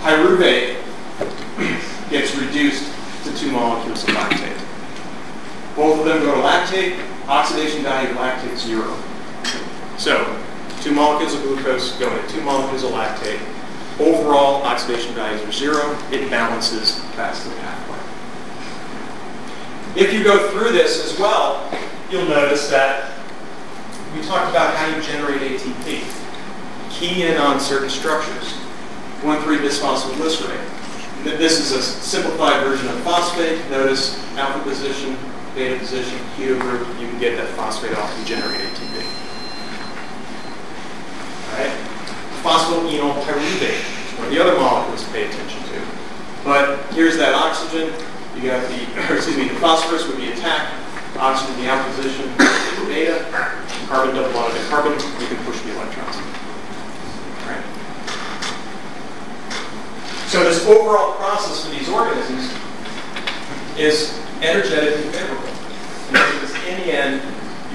[0.00, 0.78] Pyruvate
[2.10, 2.90] gets reduced
[3.24, 4.56] to two molecules of lactate.
[5.76, 8.96] Both of them go to lactate, oxidation value of lactate zero.
[9.98, 10.24] So,
[10.88, 13.40] two molecules of glucose go into two molecules of lactate.
[14.00, 15.98] Overall, oxidation values are zero.
[16.10, 17.98] It balances past the pathway.
[20.00, 21.70] If you go through this as well,
[22.10, 23.12] you'll notice that
[24.14, 26.04] we talked about how you generate ATP.
[26.90, 28.54] Key in on certain structures.
[29.20, 30.64] 1,3-bisphosphoglycerate.
[31.24, 33.60] This is a simplified version of phosphate.
[33.70, 35.18] Notice alpha position,
[35.54, 36.88] beta position, keto group.
[36.98, 39.28] You can get that phosphate off and generate ATP.
[41.48, 41.72] All right?
[42.48, 43.84] Phosphoenol pyruvate,
[44.16, 45.84] one of the other molecules to pay attention to.
[46.44, 47.92] But here's that oxygen.
[48.34, 48.80] You got the,
[49.12, 50.72] or excuse me, the phosphorus would be attacked.
[51.18, 52.24] Oxygen, the alpha position,
[52.88, 53.20] beta.
[53.84, 54.96] Carbon double bonded to carbon.
[54.96, 56.16] You can push the electrons.
[57.44, 57.60] Right?
[60.32, 62.48] So this overall process for these organisms
[63.76, 65.52] is energetically favorable.
[66.64, 67.20] In the end,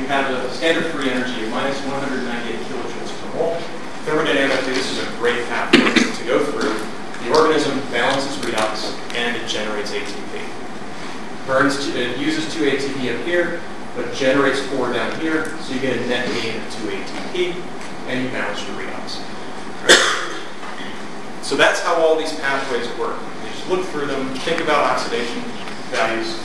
[0.02, 3.83] you have a standard free energy of minus 198 kilojoules per mole.
[4.06, 6.76] Thermodynamically, this is a great pathway to go through.
[7.26, 11.48] The organism balances redox and it generates ATP.
[11.48, 13.62] Burns, it uses 2 ATP up here,
[13.96, 17.56] but generates 4 down here, so you get a net gain of 2 ATP.
[18.08, 19.22] and you balance your redox.
[21.42, 23.18] So that's how all these pathways work.
[23.44, 25.42] You just look through them, think about oxidation
[25.92, 26.40] values,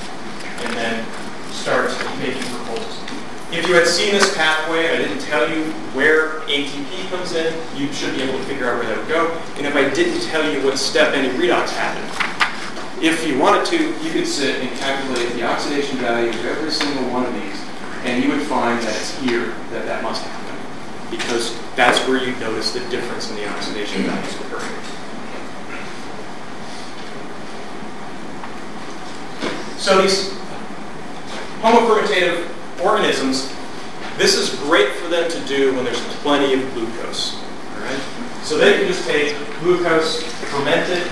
[0.62, 1.06] and then
[1.52, 3.17] start making proposals.
[3.50, 5.64] If you had seen this pathway and I didn't tell you
[5.96, 9.40] where ATP comes in, you should be able to figure out where that would go.
[9.56, 12.04] And if I didn't tell you what step any redox happened,
[13.02, 17.08] if you wanted to, you could sit and calculate the oxidation value of every single
[17.10, 17.58] one of these,
[18.04, 21.08] and you would find that it's here that that must happen.
[21.10, 24.74] Because that's where you notice the difference in the oxidation values occurring.
[29.78, 30.34] So these
[31.62, 33.52] homofermentative organisms,
[34.18, 37.38] this is great for them to do when there's plenty of glucose.
[37.78, 38.00] Right?
[38.42, 41.06] So they can just take glucose, ferment it,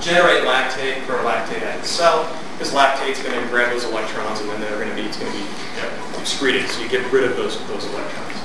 [0.00, 2.24] generate lactate, grow lactate out of cell.
[2.58, 5.30] This lactate's going to grab those electrons, and then they're going to be it's going
[5.30, 6.68] to be you know, excreted.
[6.70, 8.40] So you get rid of those those electrons.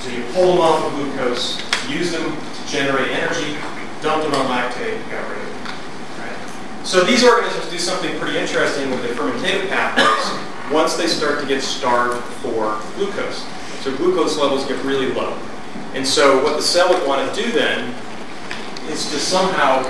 [0.00, 3.54] So you pull them off of glucose, use them to generate energy,
[4.02, 5.62] dump them on lactate, got rid of them.
[6.18, 6.86] Right?
[6.86, 11.46] So these organisms do something pretty interesting with their fermentative pathways once they start to
[11.46, 13.44] get starved for glucose.
[13.80, 15.36] So glucose levels get really low.
[15.94, 17.94] And so what the cell would want to do then
[18.88, 19.82] is to somehow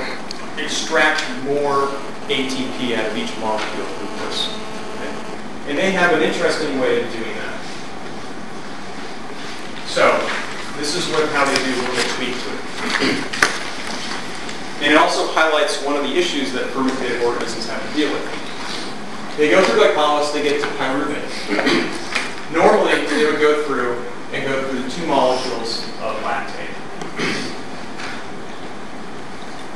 [0.59, 1.89] extract more
[2.29, 4.49] ATP out of each molecule of glucose.
[4.97, 5.71] Okay?
[5.71, 7.61] And they have an interesting way of doing that.
[9.87, 10.09] So
[10.79, 12.63] this is what, how they do a little tweak to it.
[14.83, 18.42] And it also highlights one of the issues that fermentative organisms have to deal with.
[19.37, 22.53] They go through glycolysis, they get to pyruvate.
[22.53, 23.97] Normally, they would go through
[24.33, 26.69] and go through the two molecules of lactate.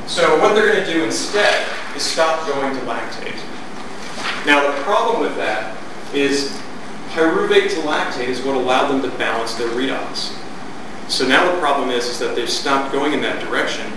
[0.07, 3.38] So what they're going to do instead is stop going to lactate.
[4.46, 5.76] Now the problem with that
[6.14, 6.57] is
[7.11, 10.32] pyruvate to lactate is what allowed them to balance their redox.
[11.09, 13.90] So now the problem is, is that they've stopped going in that direction,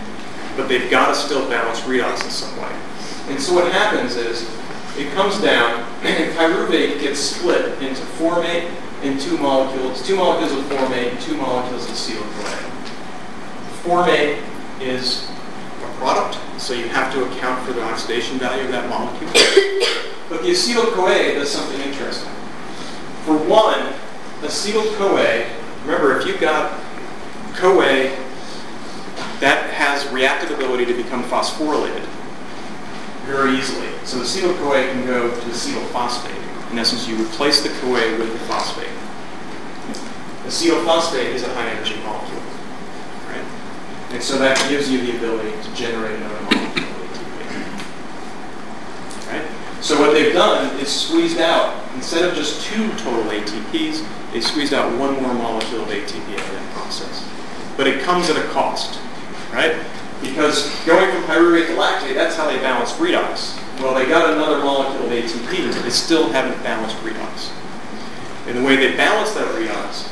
[0.58, 2.76] but they've got to still balance redox in some way.
[3.28, 4.50] And so what happens is
[5.00, 8.70] it comes down and pyruvate gets split into formate
[9.02, 12.70] and two molecules, two molecules of formate and two molecules of acetyl-CoA.
[13.84, 14.44] Formate
[14.82, 15.30] is
[15.82, 19.30] a product, so you have to account for the oxidation value of that molecule.
[20.30, 22.30] but the acetyl-CoA does something interesting.
[23.24, 23.94] For one,
[24.42, 25.48] acetyl-CoA,
[25.86, 26.78] remember if you've got
[27.56, 28.16] CoA
[29.40, 32.09] that has reactive ability to become phosphorylated
[33.30, 33.88] very easily.
[34.06, 36.72] So acetyl-CoA can go to acetylphosphate.
[36.72, 38.90] In essence, you replace the CoA with the phosphate.
[40.46, 42.42] Acetylphosphate is a high energy molecule.
[43.28, 43.46] Right?
[44.12, 46.86] And so that gives you the ability to generate another molecule.
[49.30, 49.46] Right?
[49.82, 54.74] So what they've done is squeezed out, instead of just two total ATPs, they squeezed
[54.74, 57.28] out one more molecule of ATP out of that process.
[57.78, 59.00] But it comes at a cost,
[59.54, 59.76] right?
[60.22, 63.58] Because going from pyruvate to lactate, that's how they balance redox.
[63.80, 67.52] Well, they got another molecule of ATP, but they still haven't balanced redox.
[68.48, 70.10] And the way they balance that redox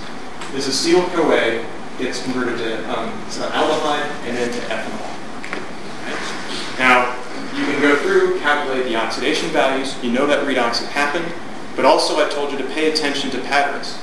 [0.55, 1.66] is acetyl-CoA
[1.97, 5.08] gets converted to um, aldehyde and then to ethanol.
[5.41, 6.80] Okay?
[6.80, 7.14] Now,
[7.58, 10.01] you can go through, calculate the oxidation values.
[10.03, 11.34] You know that redox had happened,
[11.76, 13.97] but also I told you to pay attention to patterns.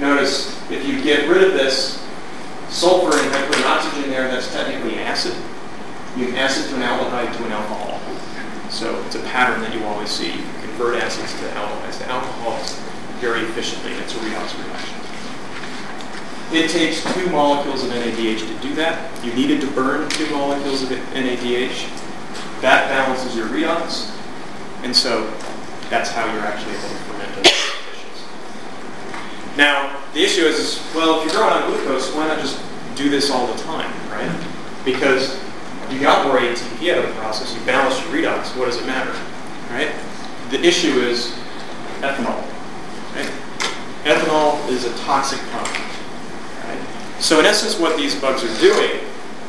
[0.00, 2.03] Notice if you get rid of this
[2.84, 5.32] sulfur and I put an oxygen there, that's technically acid.
[6.16, 7.98] You have acid to an aldehyde to an alcohol.
[8.70, 10.32] So it's a pattern that you always see.
[10.32, 12.78] You convert acids to aldehydes to alcohols
[13.20, 13.92] very efficiently.
[13.92, 15.00] It's a redox reaction.
[16.52, 19.24] It takes two molecules of NADH to do that.
[19.24, 21.88] You needed to burn two molecules of NADH.
[22.60, 24.14] That balances your redox.
[24.82, 25.24] And so
[25.88, 28.24] that's how you're actually able to ferment those dishes.
[29.56, 32.60] Now, the issue is, is, well, if you're growing on glucose, why not just
[32.96, 34.30] do this all the time, right?
[34.84, 35.40] Because
[35.90, 38.86] you got more ATP out of the process, you balance your redox, what does it
[38.86, 39.12] matter,
[39.70, 39.92] right?
[40.50, 41.32] The issue is
[42.00, 42.42] ethanol,
[43.14, 43.30] right?
[44.04, 45.84] Ethanol is a toxic compound.
[47.20, 49.00] So in essence, what these bugs are doing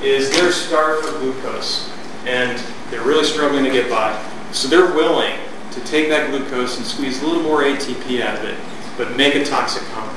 [0.02, 1.90] is they're starved for glucose,
[2.26, 2.58] and
[2.90, 4.18] they're really struggling to get by.
[4.52, 5.38] So they're willing
[5.72, 8.58] to take that glucose and squeeze a little more ATP out of it,
[8.98, 10.15] but make a toxic compound.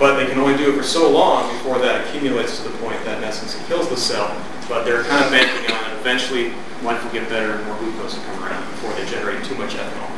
[0.00, 3.04] But they can only do it for so long before that accumulates to the point
[3.04, 4.34] that in essence it kills the cell.
[4.66, 6.00] But they're kind of banking on it.
[6.00, 9.54] Eventually, life will get better and more glucose will come around before they generate too
[9.56, 10.08] much ethanol.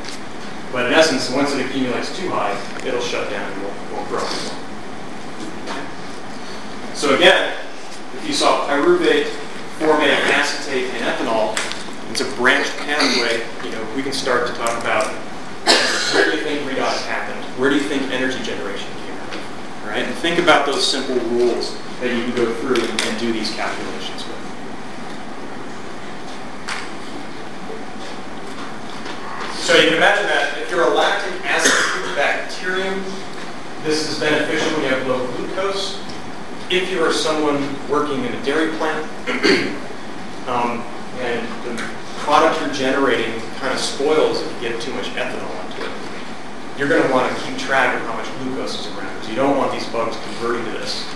[0.71, 2.55] But in essence, once it accumulates too high,
[2.87, 4.63] it'll shut down and won't, won't grow anymore.
[6.95, 7.59] So again,
[8.15, 9.35] if you saw pyruvate,
[9.81, 11.59] formate, acetate, and ethanol,
[12.13, 13.43] it's a branched pathway.
[13.67, 15.11] You know, we can start to talk about
[16.15, 17.43] where do you think redox happened?
[17.59, 18.92] Where do you think energy generation?
[19.93, 20.07] Right?
[20.07, 23.51] And think about those simple rules that you can go through and, and do these
[23.55, 24.39] calculations with.
[29.61, 33.05] So you can imagine that if you're a lactic acid bacterium,
[33.85, 36.01] this is beneficial when you have low glucose.
[36.71, 39.05] If you are someone working in a dairy plant,
[40.49, 40.81] um,
[41.21, 41.83] and the
[42.25, 45.93] product you're generating kind of spoils if you get too much ethanol into it,
[46.79, 49.37] you're going to want to keep track of how much glucose is around because you
[49.37, 51.07] don't want these bugs converting to this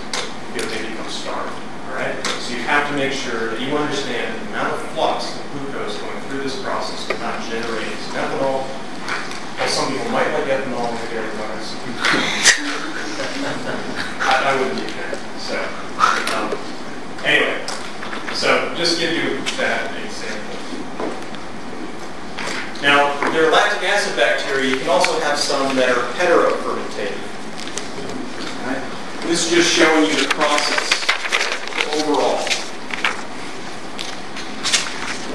[0.53, 1.51] because they become starved.
[1.89, 2.15] All right?
[2.39, 5.99] So you have to make sure that you understand the amount of flux of glucose
[5.99, 8.63] going through this process to not generate some ethanol.
[9.59, 11.75] Well, some people might like ethanol their dairy products.
[14.23, 15.15] I, I wouldn't a fan.
[15.43, 15.57] So,
[16.37, 16.55] um,
[17.25, 17.59] anyway,
[18.33, 20.06] so just give you that.
[22.81, 24.69] Now, there are lactic acid bacteria.
[24.69, 27.17] You can also have some that are heterofermentative.
[29.27, 30.87] This is just showing you the process
[31.99, 32.45] overall.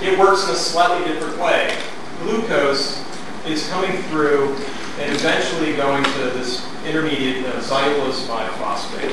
[0.02, 1.76] It works in a slightly different way.
[2.20, 3.04] Glucose
[3.46, 4.54] is coming through
[4.98, 9.10] and eventually going to this intermediate uh, 5-phosphate.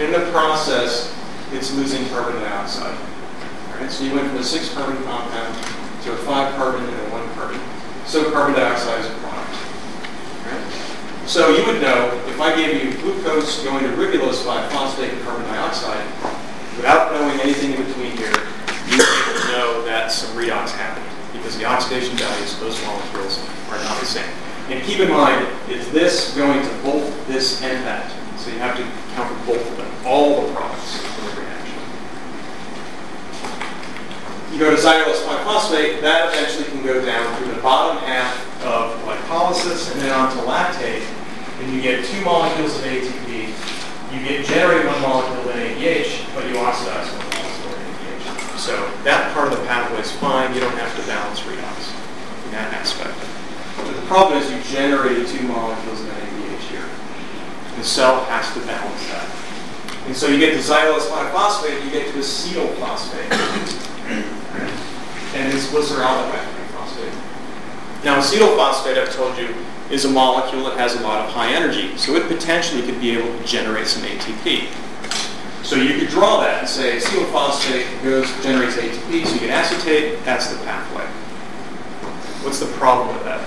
[0.00, 1.14] In the process,
[1.52, 2.98] it's losing carbon dioxide.
[3.70, 5.77] All right, so you went from a six-carbon compound
[6.08, 7.60] to a five-carbon and one-carbon.
[8.06, 9.54] So carbon dioxide is a product.
[11.28, 15.44] So you would know, if I gave you glucose going to ribulose 5-phosphate and carbon
[15.44, 16.04] dioxide,
[16.76, 18.32] without knowing anything in between here,
[18.88, 21.04] you would know that some redox happened
[21.36, 24.32] because the oxidation values of those molecules are not the same.
[24.70, 28.10] And keep in mind, it's this going to both this and that.
[28.38, 28.82] So you have to
[29.14, 31.74] count for both of them, all the products in the reaction.
[34.52, 38.32] You go to xylulose 5-phosphate, that eventually can go down through the bottom half
[38.64, 41.04] of glycolysis and then onto lactate,
[41.60, 43.52] and you get two molecules of ATP.
[44.12, 48.58] You get generate one molecule of NADH, but you oxidize one molecule of NADH.
[48.58, 48.72] So
[49.04, 50.54] that part of the pathway is fine.
[50.54, 51.92] You don't have to balance redox
[52.46, 53.14] in that aspect.
[53.76, 56.88] But the problem is you generated two molecules of NADH here.
[57.76, 59.28] The cell has to balance that.
[60.06, 63.87] And so you get to xylulose 5-phosphate, you get to acetyl phosphate.
[64.08, 67.12] And it's glyceraldehyde phosphate.
[68.04, 69.54] Now, acetyl phosphate, I've told you,
[69.90, 73.10] is a molecule that has a lot of high energy, so it potentially could be
[73.10, 74.68] able to generate some ATP.
[75.62, 79.50] So you could draw that and say acetyl phosphate goes generates ATP, so you get
[79.50, 81.04] acetate, that's the pathway.
[82.44, 83.46] What's the problem with that?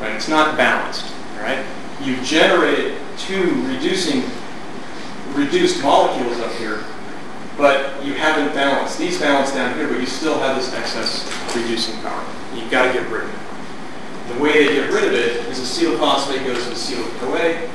[0.00, 1.12] Right, it's not balanced.
[1.40, 1.64] right?
[2.02, 4.22] you generated two reducing
[5.34, 6.84] reduced molecules up here,
[7.56, 8.98] but you haven't balanced.
[8.98, 11.26] These balance down here, but you still have this excess
[11.56, 12.24] reducing power.
[12.54, 14.34] You've got to get rid of it.
[14.34, 17.68] The way they get rid of it is acetylphosphate goes to acetyl-CoA.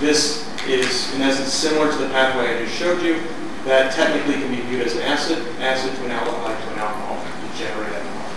[0.00, 3.20] This is, in essence, similar to the pathway I just showed you.
[3.64, 7.16] That technically can be viewed as an acid, acid to an aldehyde to an alcohol
[7.16, 8.28] to generate ethanol.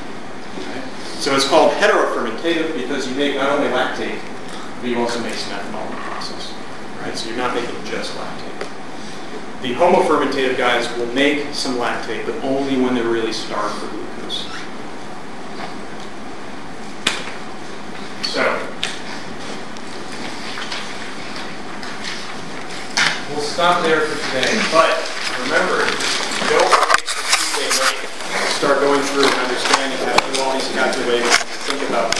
[0.59, 0.81] Okay?
[1.19, 4.19] So it's called heterofermentative because you make not only lactate,
[4.81, 6.06] but you also make some ethanol.
[7.07, 7.17] Right?
[7.17, 8.59] So you're not making just lactate.
[9.61, 14.43] The homofermentative guys will make some lactate, but only when they're really starved for glucose.
[18.27, 18.43] So,
[23.31, 24.61] we'll stop there for today.
[24.73, 24.99] But
[25.43, 25.87] remember,
[26.49, 26.87] don't.
[28.57, 31.35] Start going through and understanding how to do all these calculations,
[31.69, 32.17] think about